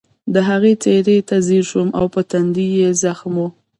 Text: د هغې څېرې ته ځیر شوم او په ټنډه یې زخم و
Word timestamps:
د 0.33 0.35
هغې 0.49 0.73
څېرې 0.83 1.17
ته 1.27 1.35
ځیر 1.47 1.63
شوم 1.71 1.87
او 1.99 2.05
په 2.13 2.21
ټنډه 2.29 2.65
یې 2.79 2.89
زخم 3.01 3.33
و 3.41 3.45